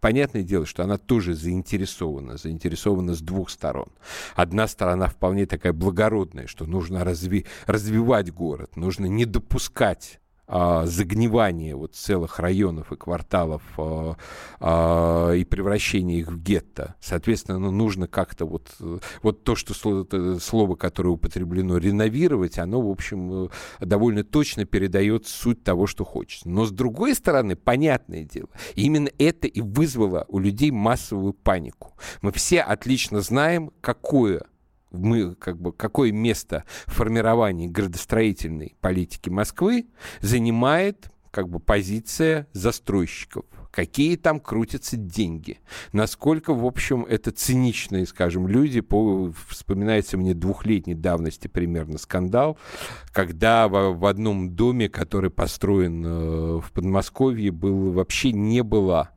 [0.00, 3.88] понятное дело, что она тоже заинтересована, заинтересована с двух сторон.
[4.36, 11.94] Одна сторона вполне такая благородная, что нужно разви развивать город, нужно не допускать загнивание вот
[11.94, 14.16] целых районов и кварталов а,
[14.60, 16.94] а, и превращение их в гетто.
[17.00, 18.70] Соответственно, ну, нужно как-то вот,
[19.22, 25.64] вот то, что слово, слово, которое употреблено, реновировать, оно, в общем, довольно точно передает суть
[25.64, 26.48] того, что хочется.
[26.48, 31.94] Но, с другой стороны, понятное дело, именно это и вызвало у людей массовую панику.
[32.20, 34.42] Мы все отлично знаем, какое
[34.94, 39.86] мы, как бы, какое место в формировании градостроительной политики Москвы
[40.20, 45.58] занимает как бы позиция застройщиков, какие там крутятся деньги,
[45.92, 48.80] насколько, в общем, это циничные, скажем, люди.
[48.80, 52.56] По, вспоминается мне двухлетней давности примерно скандал,
[53.12, 59.10] когда в, в одном доме, который построен э, в Подмосковье, был, вообще не было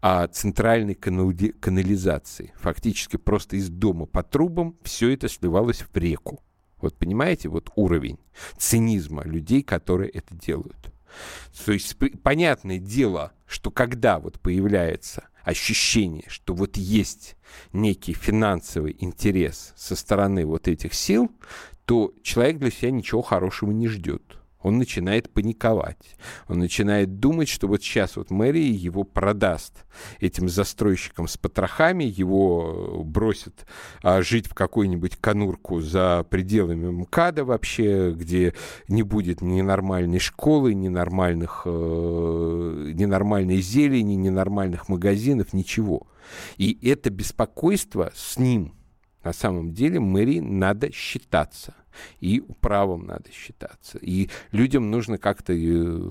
[0.00, 2.52] а центральной канали канализации.
[2.60, 6.42] Фактически просто из дома по трубам все это сливалось в реку.
[6.80, 8.18] Вот понимаете, вот уровень
[8.56, 10.92] цинизма людей, которые это делают.
[11.64, 17.36] То есть понятное дело, что когда вот появляется ощущение, что вот есть
[17.72, 21.32] некий финансовый интерес со стороны вот этих сил,
[21.86, 26.16] то человек для себя ничего хорошего не ждет он начинает паниковать.
[26.48, 29.84] Он начинает думать, что вот сейчас вот мэрия его продаст
[30.20, 33.66] этим застройщикам с потрохами, его бросит
[34.02, 38.54] а, жить в какую-нибудь конурку за пределами МКАДа вообще, где
[38.88, 46.06] не будет ни нормальной школы, ни нормальных, э, ни нормальной зелени, ни нормальных магазинов, ничего.
[46.56, 48.77] И это беспокойство с ним
[49.28, 51.74] на самом деле мэрии надо считаться–
[52.20, 53.98] и правом надо считаться.
[53.98, 56.10] И людям нужно как-то э,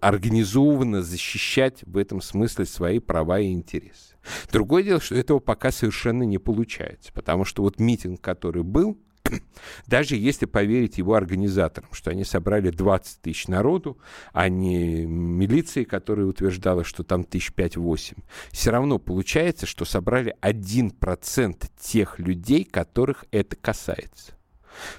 [0.00, 4.14] организованно защищать в этом смысле свои права и интересы.
[4.52, 8.98] Другое дело, что этого пока совершенно не получается, потому что вот митинг, который был,
[9.86, 13.98] даже если поверить его организаторам, что они собрали 20 тысяч народу,
[14.32, 18.18] а не милиции, которая утверждала, что там тысяч пять-восемь,
[18.50, 24.32] все равно получается, что собрали 1% тех людей, которых это касается.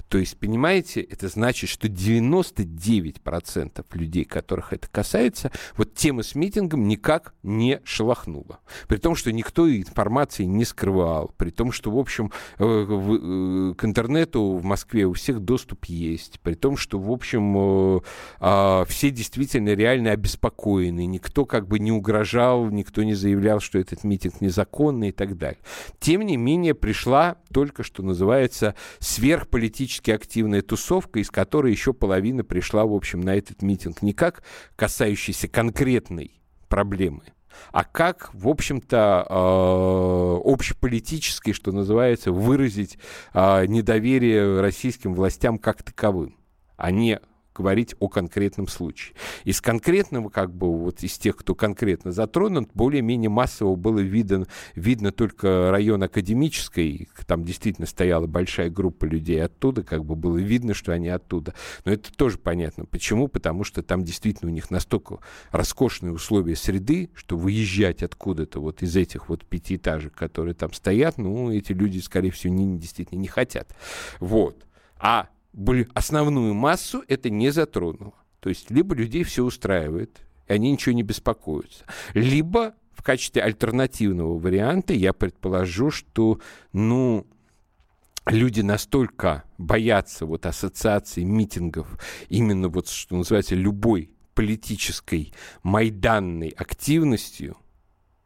[0.08, 6.88] То есть, понимаете, это значит, что 99% людей, которых это касается, вот тема с митингом
[6.88, 8.60] никак не шелохнула.
[8.88, 13.86] При том, что никто информации не скрывал, при том, что, в общем, э, э, к
[13.86, 18.02] интернету в Москве у всех доступ есть, при том, что, в общем, э,
[18.40, 24.04] а, все действительно реально обеспокоены, никто как бы не угрожал, никто не заявлял, что этот
[24.04, 25.60] митинг незаконный и так далее.
[26.00, 28.76] Тем не менее, пришла только, что называется,
[29.64, 34.02] сверхполитически активная тусовка, из которой еще половина пришла, в общем, на этот митинг.
[34.02, 34.44] Не как
[34.76, 37.24] касающийся конкретной проблемы,
[37.72, 42.98] а как, в общем-то, э, общеполитической, что называется, выразить
[43.34, 46.36] э, недоверие российским властям как таковым,
[46.76, 47.20] а не
[47.56, 49.16] говорить о конкретном случае.
[49.44, 54.46] Из конкретного, как бы, вот из тех, кто конкретно затронут, более-менее массово было видно,
[54.76, 60.74] видно только район академической, там действительно стояла большая группа людей оттуда, как бы было видно,
[60.74, 61.54] что они оттуда.
[61.86, 62.86] Но это тоже понятно.
[62.86, 63.28] Почему?
[63.28, 65.20] Потому что там действительно у них настолько
[65.52, 71.52] роскошные условия среды, что выезжать откуда-то вот из этих вот пятиэтажек, которые там стоят, ну,
[71.52, 73.76] эти люди, скорее всего, не, действительно не хотят.
[74.20, 74.66] Вот.
[74.98, 75.30] А
[75.94, 78.14] основную массу это не затронуло.
[78.40, 84.38] То есть либо людей все устраивает, и они ничего не беспокоятся, либо в качестве альтернативного
[84.38, 86.40] варианта я предположу, что,
[86.72, 87.26] ну,
[88.26, 92.00] люди настолько боятся вот ассоциаций, митингов,
[92.30, 97.58] именно вот, что называется, любой политической майданной активностью,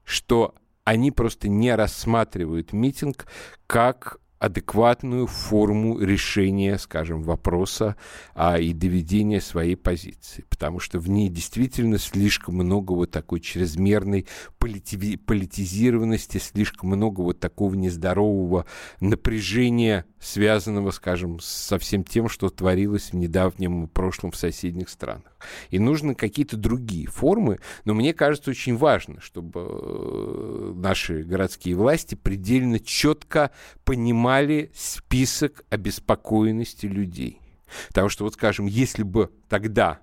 [0.03, 3.27] что они просто не рассматривают митинг
[3.65, 7.95] как адекватную форму решения, скажем, вопроса
[8.35, 10.45] а, и доведения своей позиции.
[10.49, 14.27] Потому что в ней действительно слишком много вот такой чрезмерной
[14.59, 18.65] полити политизированности, слишком много вот такого нездорового
[18.99, 25.36] напряжения, связанного, скажем, со всем тем, что творилось в недавнем прошлом в соседних странах.
[25.69, 32.15] И нужны какие-то другие формы, но мне кажется очень важно, чтобы э, наши городские власти
[32.15, 33.51] предельно четко
[33.83, 37.41] понимали список обеспокоенности людей.
[37.89, 39.99] Потому что, вот скажем, если бы тогда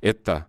[0.00, 0.46] это,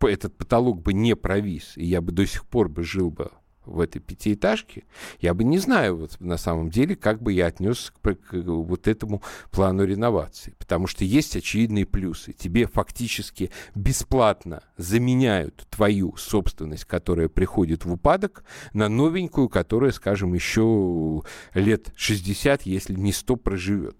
[0.00, 3.30] этот потолок бы не провис, и я бы до сих пор бы жил бы
[3.68, 4.84] в этой пятиэтажке,
[5.20, 8.88] я бы не знаю вот на самом деле, как бы я отнесся к, к вот
[8.88, 10.54] этому плану реновации.
[10.58, 12.32] Потому что есть очевидные плюсы.
[12.32, 21.22] Тебе фактически бесплатно заменяют твою собственность, которая приходит в упадок, на новенькую, которая, скажем, еще
[21.54, 23.96] лет 60, если не 100, проживет.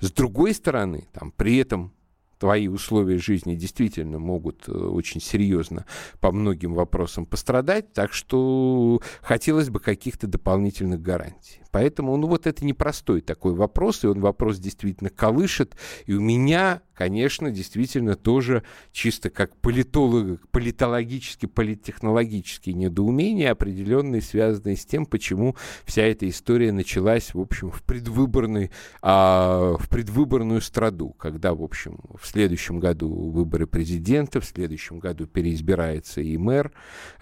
[0.00, 1.92] С другой стороны, там, при этом
[2.38, 5.86] твои условия жизни действительно могут э, очень серьезно
[6.20, 11.60] по многим вопросам пострадать, так что хотелось бы каких-то дополнительных гарантий.
[11.70, 16.82] Поэтому, ну вот это непростой такой вопрос, и он вопрос действительно колышет, и у меня
[16.98, 25.54] конечно, действительно тоже чисто как политолог, политологически, политтехнологические недоумения, определенные, связанные с тем, почему
[25.84, 32.00] вся эта история началась, в общем, в, предвыборный, а, в предвыборную страду, когда, в общем,
[32.20, 36.72] в следующем году выборы президента, в следующем году переизбирается и мэр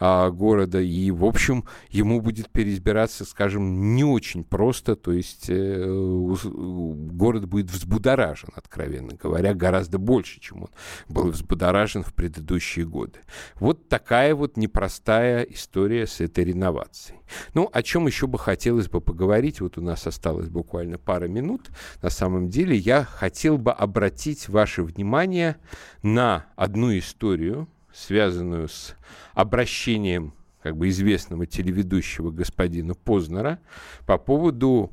[0.01, 5.85] а, города, и, в общем, ему будет переизбираться, скажем, не очень просто, то есть э,
[5.87, 10.69] город будет взбудоражен, откровенно говоря, гораздо больше, чем он
[11.09, 13.21] был взбудоражен в предыдущие годы.
[13.57, 17.21] Вот такая вот непростая история с этой реновацией.
[17.55, 21.71] Ну, о чем еще бы хотелось бы поговорить, вот у нас осталось буквально пара минут,
[22.03, 25.57] на самом деле я хотел бы обратить ваше внимание
[26.03, 28.95] на одну историю, связанную с
[29.35, 30.35] обращением
[30.67, 33.61] как бы известного телеведущего господина Познера
[34.05, 34.91] по поводу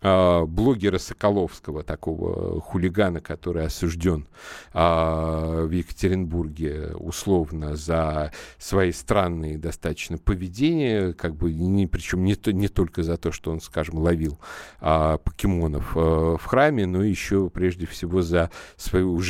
[0.00, 4.28] э, блогера Соколовского, такого хулигана, который осужден
[4.72, 4.78] э,
[5.68, 12.68] в Екатеринбурге условно за свои странные достаточно поведения, как бы не, причем не, то, не
[12.68, 14.38] только за то, что он, скажем, ловил
[14.80, 19.12] э, покемонов э, в храме, но еще прежде всего за свою